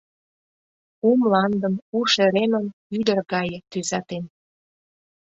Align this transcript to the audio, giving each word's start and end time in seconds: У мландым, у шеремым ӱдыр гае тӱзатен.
У 1.07 1.09
мландым, 1.19 1.73
у 1.97 1.99
шеремым 2.13 2.65
ӱдыр 2.99 3.17
гае 3.31 3.57
тӱзатен. 3.71 4.23